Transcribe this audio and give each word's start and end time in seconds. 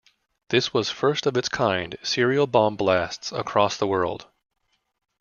This 0.49 0.73
was 0.73 0.89
first 0.89 1.27
of 1.27 1.37
its 1.37 1.47
kind 1.47 1.95
serial-bomb-blasts 2.01 3.31
across 3.31 3.77
the 3.77 3.85
world. 3.85 4.25